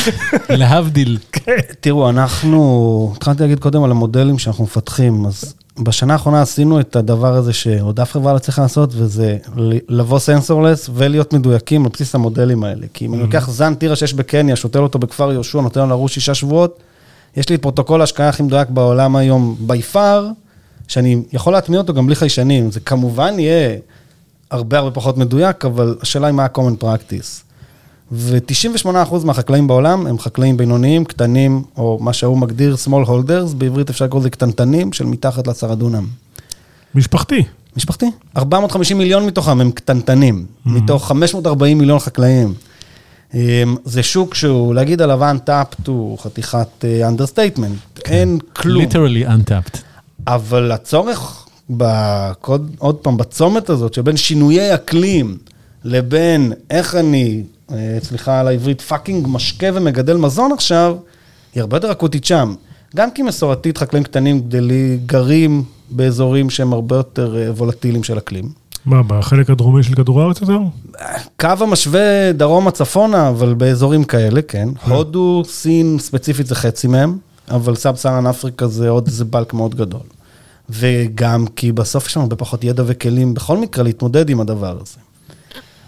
[0.49, 1.19] להבדיל.
[1.81, 7.35] תראו, אנחנו, התחלתי להגיד קודם על המודלים שאנחנו מפתחים, אז בשנה האחרונה עשינו את הדבר
[7.35, 9.39] הזה שעוד אף חברה לא צריכה לעשות, וזה
[9.89, 12.87] לבוא sensorless ולהיות מדויקים על בסיס המודלים האלה.
[12.95, 16.11] כי אם אני לוקח זן תירס שיש בקניה, שותל אותו בכפר יהושע, נותן לו לרוץ
[16.11, 16.79] שישה שבועות,
[17.37, 20.23] יש לי את פרוטוקול ההשקיה הכי מדויק בעולם היום, by far,
[20.89, 22.71] שאני יכול להטמיע אותו גם בלי חיישנים.
[22.71, 23.77] זה כמובן יהיה
[24.51, 27.54] הרבה הרבה פחות מדויק, אבל השאלה היא מה ה-common practice.
[28.13, 34.05] ו-98% מהחקלאים בעולם הם חקלאים בינוניים, קטנים, או מה שההוא מגדיר small holders, בעברית אפשר
[34.05, 36.07] לקרוא לזה קטנטנים, של מתחת לעשרה דונם.
[36.95, 37.43] משפחתי.
[37.77, 38.07] משפחתי.
[38.37, 42.55] 450 מיליון מתוכם הם קטנטנים, מתוך 540 מיליון חקלאים.
[43.35, 48.83] אמ, זה שוק שהוא, להגיד עליו untapped הוא חתיכת אה, understatement, אין כלום.
[48.83, 49.79] ליטרלי untapped.
[50.27, 55.39] אבל הצורך, בקוד, עוד פעם, בצומת הזאת, שבין שינויי אקלים
[55.85, 57.43] לבין איך אני,
[58.03, 60.97] סליחה על העברית, fucking משקה ומגדל מזון עכשיו,
[61.55, 62.55] היא הרבה יותר אקוטית שם.
[62.97, 68.49] גם כי מסורתית חקלאים קטנים גדלי, גרים באזורים שהם הרבה יותר אה, וולטיליים של אקלים.
[68.87, 70.59] מה, בחלק הדרומי של כדור הארץ יותר?
[71.41, 74.69] קו המשווה דרומה צפונה, אבל באזורים כאלה, כן.
[74.89, 77.19] הודו, סין, ספציפית זה חצי מהם,
[77.51, 80.01] אבל Sub-Saharan Africa זה עוד איזה bulk מאוד גדול.
[80.71, 84.97] וגם כי בסוף יש לנו הרבה פחות ידע וכלים בכל מקרה להתמודד עם הדבר הזה.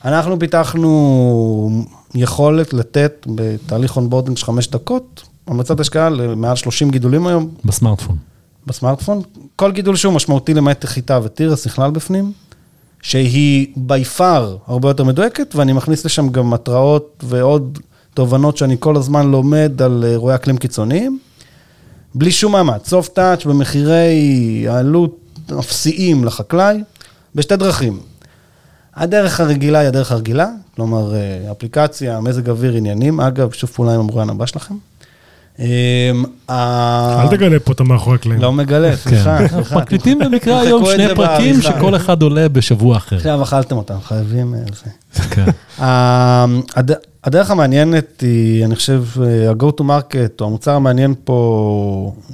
[0.07, 7.51] אנחנו פיתחנו יכולת לתת בתהליך onboarding של חמש דקות, המלצת השקיה למעל 30 גידולים היום
[7.65, 8.17] בסמארטפון.
[8.67, 9.23] בסמארטפון.
[9.57, 12.33] כל גידול שהוא משמעותי למעט חיטה ותירס נכלל בפנים,
[13.03, 17.79] שהיא by far הרבה יותר מדויקת, ואני מכניס לשם גם התראות ועוד
[18.15, 21.19] תובנות שאני כל הזמן לומד על אירועי אקלים קיצוניים.
[22.15, 25.19] בלי שום מאמץ, soft touch במחירי העלות
[25.59, 26.83] אפסיים לחקלאי,
[27.35, 28.01] בשתי דרכים.
[28.97, 31.21] הדרך הרגילה היא הדרך הרגילה, כלומר אה,
[31.53, 34.75] אפליקציה, מזג אוויר, עניינים, אגב, שיתוף פעולה עם המרואיין הבא שלכם.
[35.59, 35.65] אמ,
[36.51, 38.41] אל תגלה פה את המאחורי הקלעים.
[38.43, 39.49] לא מגלה, סליחה, כן.
[39.49, 39.77] סליחה.
[39.77, 41.61] מקליטים במקרה היום שני פרקים.
[41.63, 43.17] שכל אחד עולה בשבוע אחר.
[43.17, 45.23] עכשיו אכלתם אותם, חייבים אה, זה.
[45.31, 45.45] כן.
[46.77, 46.91] הד-
[47.25, 51.35] הדרך המעניינת היא, אני חושב, אה, ה-go to market, או המוצר המעניין פה,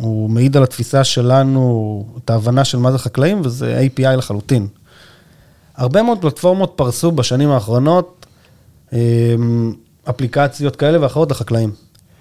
[0.00, 4.66] הוא מעיד על התפיסה שלנו, את ההבנה של מה זה חקלאים, וזה API לחלוטין.
[5.76, 8.26] הרבה מאוד פלטפורמות פרסו בשנים האחרונות
[8.92, 9.72] אמ,
[10.10, 11.70] אפליקציות כאלה ואחרות לחקלאים.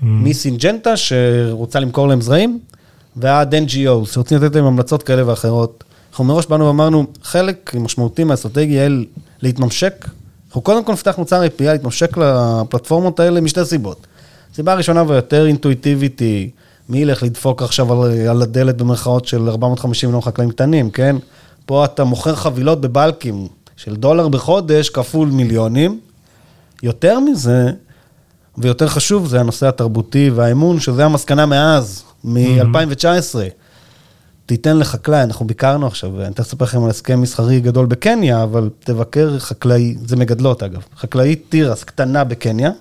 [0.01, 2.59] מסינג'נטה, שרוצה למכור להם זרעים,
[3.15, 5.83] ועד NGO, שרוצים לתת להם המלצות כאלה ואחרות.
[6.11, 8.89] אנחנו מראש באנו ואמרנו, חלק משמעותי מהאסטרטגיה יהיה
[9.41, 10.05] להתממשק.
[10.47, 14.07] אנחנו קודם כל נפתח מוצר API, להתממשק לפלטפורמות האלה משתי סיבות.
[14.55, 16.49] סיבה ראשונה ויותר אינטואיטיבית היא,
[16.89, 21.15] מי ילך לדפוק עכשיו על, על הדלת במרכאות של 450 מיליון חקלאים קטנים, כן?
[21.71, 25.99] פה אתה מוכר חבילות בבלקים של דולר בחודש כפול מיליונים.
[26.83, 27.71] יותר מזה,
[28.57, 33.35] ויותר חשוב, זה הנושא התרבותי והאמון, שזה המסקנה מאז, מ-2019.
[34.45, 38.69] תיתן לחקלאי, אנחנו ביקרנו עכשיו, אני תכף אספר לכם על הסכם מסחרי גדול בקניה, אבל
[38.79, 42.71] תבקר חקלאי, זה מגדלות אגב, חקלאית תירס קטנה בקניה,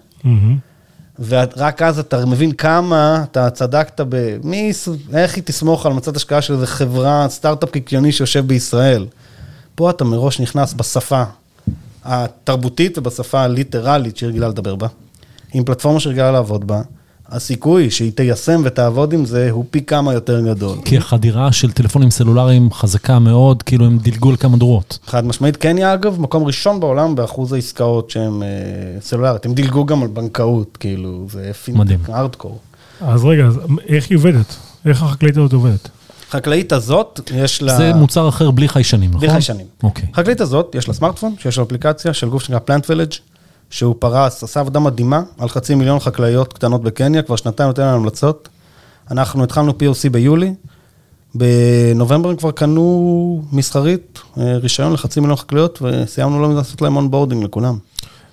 [1.29, 4.37] ורק אז אתה מבין כמה אתה צדקת ב...
[4.45, 4.73] מי,
[5.15, 9.07] איך היא תסמוך על מצד השקעה של איזה חברה, סטארט-אפ קיקיוני שיושב בישראל.
[9.75, 11.23] פה אתה מראש נכנס בשפה
[12.05, 14.87] התרבותית ובשפה הליטרלית שהיא רגילה לדבר בה,
[15.55, 16.83] עם פלטפורמה שרגילה לעבוד בה.
[17.31, 20.79] הסיכוי שהיא תיישם ותעבוד עם זה הוא פי כמה יותר גדול.
[20.85, 24.99] כי החדירה של טלפונים סלולריים חזקה מאוד, כאילו הם דילגו על כמה דורות.
[25.07, 28.49] חד משמעית, קניה אגב, מקום ראשון בעולם באחוז העסקאות שהן אה,
[29.01, 29.47] סלולריות.
[29.47, 31.53] הם דילגו גם על בנקאות, כאילו, זה.
[31.64, 32.59] פינטק, ארדקור.
[33.01, 34.57] אז רגע, אז איך היא עובדת?
[34.87, 35.88] איך החקלאית הזאת עובדת?
[36.31, 37.77] חקלאית הזאת, יש לה...
[37.77, 39.21] זה מוצר אחר בלי חיישנים, נכון?
[39.21, 39.66] בלי חיישנים.
[39.83, 40.09] אוקיי.
[40.14, 43.12] חקלאית הזאת, יש לה סמארטפון, שיש לו אפליקציה של גוף שנקרא פלנט וילג',
[43.71, 47.97] שהוא פרס, עשה עבודה מדהימה על חצי מיליון חקלאיות קטנות בקניה, כבר שנתיים נותן לנו
[47.97, 48.49] המלצות.
[49.11, 50.55] אנחנו התחלנו POC ביולי,
[51.35, 57.45] בנובמבר הם כבר קנו מסחרית, אה, רישיון לחצי מיליון חקלאיות, וסיימנו לא לעשות להם onboarding
[57.45, 57.77] לכולם.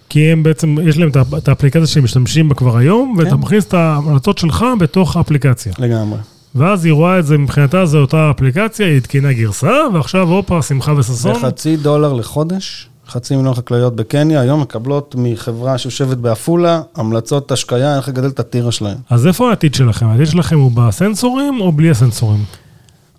[0.09, 3.35] כי הם בעצם, יש להם את האפליקציה שהם משתמשים בה כבר היום, ואתה כן.
[3.35, 5.73] מכניס את ההמלצות שלך בתוך האפליקציה.
[5.79, 6.19] לגמרי.
[6.55, 10.93] ואז היא רואה את זה, מבחינתה זו אותה אפליקציה, היא התקינה גרסה, ועכשיו הופה, שמחה
[10.97, 11.31] וששון.
[11.31, 18.07] וחצי דולר לחודש, חצי מיליון חקלאיות בקניה, היום מקבלות מחברה שיושבת בעפולה, המלצות השקיה, איך
[18.07, 18.97] לגדל את הטירה שלהם.
[19.09, 20.05] אז איפה העתיד שלכם?
[20.05, 22.43] העתיד שלכם הוא בסנסורים או בלי הסנסורים?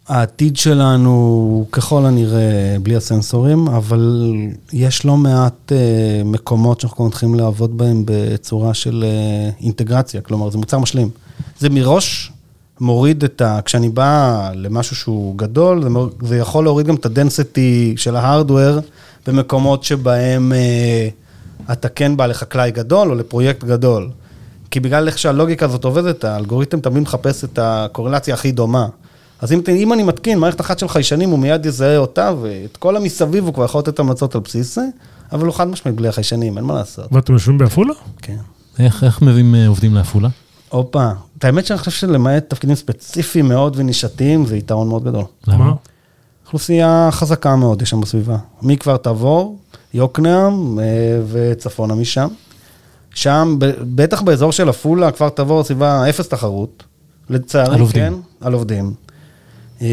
[0.09, 4.33] העתיד שלנו הוא ככל הנראה בלי הסנסורים, אבל
[4.73, 10.59] יש לא מעט uh, מקומות שאנחנו מתחילים לעבוד בהם בצורה של uh, אינטגרציה, כלומר זה
[10.59, 11.11] מוצר משלים.
[11.59, 12.33] זה מראש
[12.81, 13.61] מוריד את ה...
[13.65, 16.09] כשאני בא למשהו שהוא גדול, זה, מור...
[16.23, 18.81] זה יכול להוריד גם את הדנסיטי של ההארדוור
[19.29, 24.11] במקומות שבהם uh, אתה כן בא לחקלאי גדול או לפרויקט גדול.
[24.71, 28.87] כי בגלל איך שהלוגיקה הזאת עובדת, האלגוריתם תמיד מחפש את הקורלציה הכי דומה.
[29.41, 32.97] אז אם, אם אני מתקין מערכת אחת של חיישנים, הוא מיד יזהה אותה, ואת כל
[32.97, 34.85] המסביב הוא כבר יכול לתת המלצות על בסיס זה,
[35.33, 37.13] אבל הוא חד משמעית בלי החיישנים, אין מה לעשות.
[37.13, 37.95] ואתם יושבים בעפולה?
[38.23, 38.37] כן.
[38.79, 40.29] איך, איך מביאים אה, עובדים לעפולה?
[40.69, 41.11] הופה,
[41.43, 45.25] האמת שאני חושב שלמעט תפקידים ספציפיים מאוד ונישתיים, זה יתרון מאוד גדול.
[45.47, 45.73] למה?
[46.49, 48.37] אוכלוסייה חזקה מאוד יש שם בסביבה.
[48.63, 49.59] מכפר תבור,
[49.95, 50.85] יוקנעם אה,
[51.31, 52.29] וצפונה משם.
[53.15, 53.57] שם,
[53.95, 56.85] בטח באזור של עפולה, כפר תבור, סביבה אפס תחרות.
[57.31, 58.03] לצערי, על עובדים.
[58.13, 58.93] כן, על עובדים.
[59.83, 59.87] אה,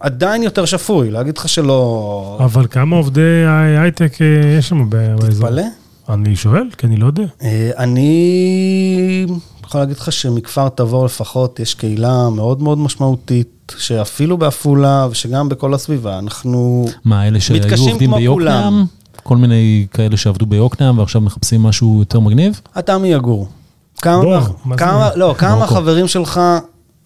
[0.00, 2.38] עדיין יותר שפוי, להגיד לך שלא...
[2.44, 3.44] אבל כמה עובדי
[3.78, 5.30] הייטק אה, יש שם באזור?
[5.30, 5.62] תתפלא.
[6.08, 7.24] אני שואל, כי אני לא יודע.
[7.42, 9.26] אה, אני
[9.64, 13.48] יכול להגיד לך שמכפר תבור לפחות יש קהילה מאוד מאוד משמעותית,
[13.78, 16.86] שאפילו בעפולה ושגם בכל הסביבה, אנחנו...
[17.04, 18.84] מה, אלה שהיו עובדים ביוקנעם?
[19.22, 22.60] כל מיני כאלה שעבדו ביוקנעם ועכשיו מחפשים משהו יותר מגניב?
[22.78, 23.48] אתה מי יגור?
[24.02, 24.22] כמה,
[24.68, 24.76] זה?
[24.76, 25.66] כמה, לא, כמה.
[25.66, 26.40] חברים שלך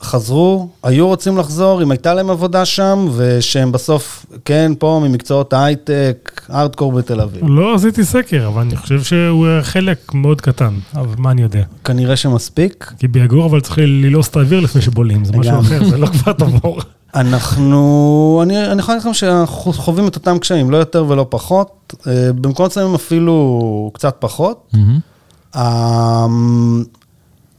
[0.02, 6.40] חזרו, היו רוצים לחזור, אם הייתה להם עבודה שם, ושהם בסוף, כן, פה ממקצועות ההייטק,
[6.50, 7.42] ארדקור בתל אביב.
[7.46, 11.62] לא עשיתי סקר, אבל אני חושב שהוא חלק מאוד קטן, אבל מה אני יודע?
[11.84, 12.92] כנראה שמספיק.
[12.98, 15.60] כי ביגור אבל צריך ללעוס את האוויר לפני שבולים, זה משהו.
[15.60, 16.80] אחר, זה לא כבר תבור.
[17.14, 21.94] אנחנו, אני, אני יכול להגיד לכם שאנחנו חווים את אותם קשיים, לא יותר ולא פחות.
[22.06, 24.72] אה, במקומות מסוימים אפילו קצת פחות.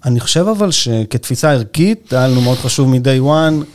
[0.06, 3.66] אני חושב אבל שכתפיסה ערכית, היה לנו מאוד חשוב מ-day one,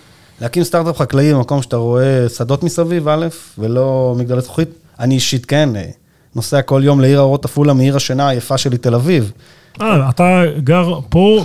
[0.41, 3.27] להקים סטארט-אפ חקלאי במקום שאתה רואה שדות מסביב, א',
[3.59, 4.69] ולא מגדלי זכוכית.
[5.01, 5.69] אני אישית כן,
[6.37, 9.33] נוסע כל יום לעיר האורות עפולה מעיר השינה היפה שלי, תל אביב.
[9.81, 11.45] אה, אתה גר פה.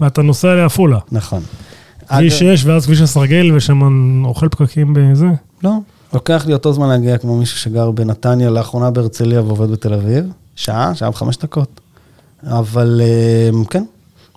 [0.00, 0.98] ואתה נוסע לעפולה.
[1.12, 1.42] נכון.
[2.08, 3.80] כביש אגב- 6 ואז כביש הסרגל, ושם
[4.24, 5.26] אוכל פקקים בזה.
[5.64, 5.70] לא,
[6.14, 10.24] לוקח לי אותו זמן להגיע כמו מישהו שגר בנתניה, לאחרונה בהרצליה ועובד בתל אביב.
[10.56, 11.80] שעה, שעה וחמש דקות.
[12.46, 13.84] אבל אה, כן,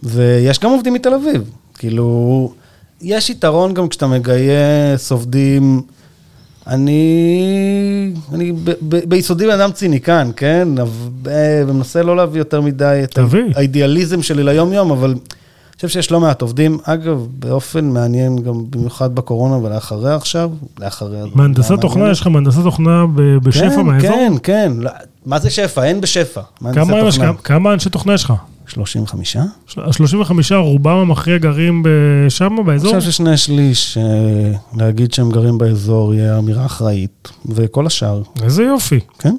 [0.05, 1.49] ויש גם עובדים מתל אביב.
[1.77, 2.53] כאילו,
[3.01, 5.81] יש יתרון גם כשאתה מגייס עובדים.
[6.67, 10.67] אני, אני ב, ב, ביסודי בן אדם ציניקן, כן?
[11.27, 13.43] אה, ומנסה לא להביא יותר מדי את תביא.
[13.55, 16.77] האידיאליזם שלי ליום-יום, אבל אני חושב שיש לא מעט עובדים.
[16.83, 21.25] אגב, באופן מעניין גם במיוחד בקורונה ולאחריה עכשיו, לאחריה.
[21.35, 22.11] מהנדסת תוכנה.
[22.11, 23.05] יש לך מהנדסת תוכנה
[23.43, 24.11] בשפע כן, מהאזור?
[24.11, 24.71] כן, כן.
[24.77, 24.91] לא,
[25.25, 25.83] מה זה שפע?
[25.83, 26.41] אין בשפע.
[26.73, 27.19] כמה יש-.
[27.43, 28.33] כמה אנשי תוכנה יש לך?
[28.67, 29.35] 35?
[29.35, 31.83] ה-35 רובם המכריע גרים
[32.29, 32.95] שם, אני באזור?
[32.95, 38.99] חושב ששני שליש, אה, להגיד שהם גרים באזור, יהיה אמירה אחראית, וכל השאר, איזה יופי.
[39.19, 39.35] כן.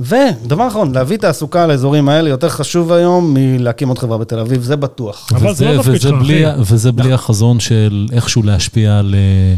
[0.00, 4.76] ודבר אחרון, להביא תעסוקה לאזורים האלה יותר חשוב היום מלהקים עוד חברה בתל אביב, זה
[4.76, 5.28] בטוח.
[5.34, 6.60] אבל זה לא וזה- וזה שלך, בלי- אחי.
[6.74, 9.54] וזה בלי החזון של איכשהו להשפיע על אה,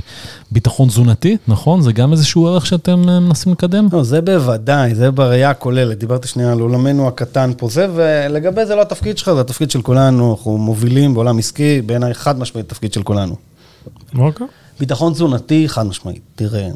[0.52, 1.82] ביטחון תזונתי, נכון?
[1.82, 3.88] זה גם איזשהו ערך שאתם אה, מנסים לקדם?
[3.92, 5.98] לא, זה בוודאי, זה בראייה הכוללת.
[5.98, 9.82] דיברתי שנייה על עולמנו הקטן פה זה, ולגבי זה לא התפקיד שלך, זה התפקיד של
[9.82, 13.36] כולנו, אנחנו מובילים בעולם עסקי, בעיניי חד משמעית תפקיד של כולנו.
[14.18, 14.46] אוקיי.
[14.80, 16.20] ביטחון תזונתי, חד משמעית.
[16.34, 16.68] תראה,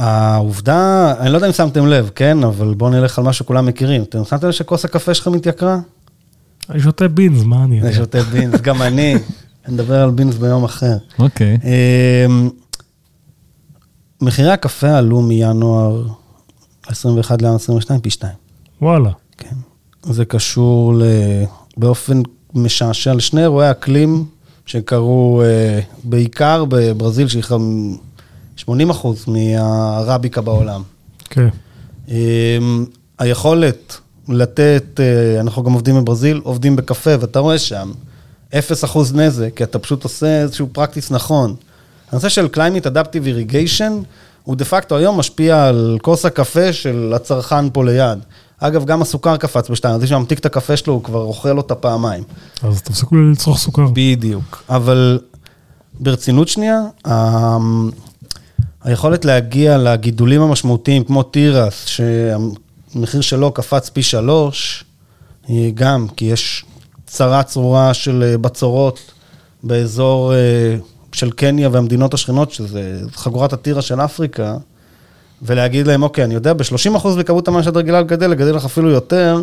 [0.00, 2.44] העובדה, אני לא יודע אם שמתם לב, כן?
[2.44, 4.02] אבל בואו נלך על מה שכולם מכירים.
[4.02, 5.78] אתם שמתם לב שכוס הקפה שלך מתייקרה?
[6.70, 7.92] אני שותה בינז, מה אני אני יודע?
[7.92, 9.14] שותה בינס, גם אני.
[9.68, 10.96] נדבר על בינס ביום אחר.
[11.18, 11.58] אוקיי.
[11.64, 12.50] אמ,
[14.20, 16.06] מחירי הקפה עלו מינואר
[16.86, 18.32] 21 לינואר 22 פי 2.
[18.82, 19.10] וואלה.
[19.38, 19.56] כן.
[20.02, 21.02] זה קשור ל...
[21.76, 22.22] באופן
[22.54, 24.24] משעשע לשני אירועי אקלים
[24.66, 27.42] שקרו אה, בעיקר בברזיל, שהיא
[28.60, 30.82] 80 אחוז מהרביקה בעולם.
[31.30, 31.48] כן.
[32.08, 32.84] אמ,
[33.18, 33.96] היכולת
[34.28, 37.90] לתת, אה, אנחנו גם עובדים בברזיל, עובדים בקפה, ואתה רואה שם
[38.58, 41.54] 0 אחוז נזק, כי אתה פשוט עושה איזשהו פרקטיס נכון.
[42.12, 43.92] הנושא של Climate Adaptive Irrigation,
[44.44, 48.18] הוא דה פקטו היום משפיע על כוס הקפה של הצרכן פה ליד.
[48.58, 51.74] אגב, גם הסוכר קפץ בשתיים, אז מי שממתיק את הקפה שלו, הוא כבר אוכל אותה
[51.74, 52.22] פעמיים.
[52.62, 53.86] אז תפסיקו לצרוך סוכר.
[53.92, 54.62] בדיוק.
[54.68, 55.18] אבל
[56.00, 57.56] ברצינות שנייה, ה-
[58.84, 64.84] היכולת להגיע לגידולים המשמעותיים, כמו תירס, שהמחיר שלו קפץ פי שלוש,
[65.46, 66.64] היא גם כי יש
[67.06, 69.00] צרה צרורה של אה, בצורות
[69.62, 70.76] באזור אה,
[71.12, 74.56] של קניה והמדינות השכנות, שזה חגורת התירס של אפריקה,
[75.42, 79.42] ולהגיד להם, אוקיי, אני יודע, ב-30% מכמות המים שאת רגילה לגדל, לגדל לך אפילו יותר,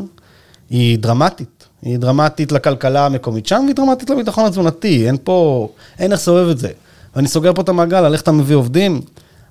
[0.69, 1.65] היא דרמטית.
[1.81, 5.07] היא דרמטית לכלכלה המקומית שם, והיא דרמטית לביטחון התזונתי.
[5.07, 5.69] אין פה,
[5.99, 6.69] אין איך לסובב את זה.
[7.15, 9.01] ואני סוגר פה את המעגל, על איך אתה מביא עובדים.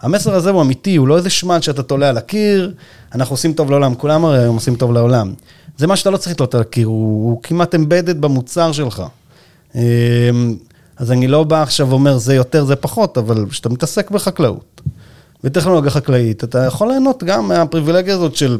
[0.02, 2.74] המסר הזה הוא אמיתי, הוא לא איזה שמד שאתה תולה על הקיר,
[3.14, 5.34] אנחנו עושים טוב לעולם, כולם הרי היום עושים טוב לעולם.
[5.78, 9.02] זה מה שאתה לא צריך לתלות על הקיר, הוא, הוא כמעט אמבדד במוצר שלך.
[9.74, 9.80] אמ,
[10.96, 14.80] אז אני לא בא עכשיו ואומר זה יותר, זה פחות, אבל כשאתה מתעסק בחקלאות,
[15.44, 18.58] בטכנולוגיה חקלאית, אתה יכול ליהנות גם מהפריבילגיה הזאת של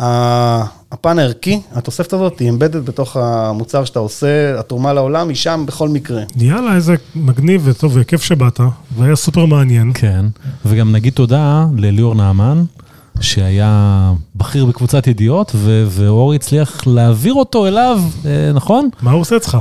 [0.00, 5.88] הפן הערכי, התוספת הזאת היא אמבדד בתוך המוצר שאתה עושה, התרומה לעולם היא שם בכל
[5.88, 6.22] מקרה.
[6.36, 8.60] יאללה, איזה מגניב וטוב וכיף שבאת,
[8.96, 9.92] והיה סופר מעניין.
[9.94, 10.24] כן,
[10.66, 12.64] וגם נגיד תודה לליאור נעמן,
[13.20, 18.88] שהיה בכיר בקבוצת ידיעות, ו- ואורי הצליח להעביר אותו אליו, אה, נכון?
[19.02, 19.58] מה הוא עושה אצלך?